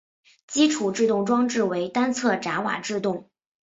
[0.47, 3.29] 基础制动装置为单侧闸瓦制动。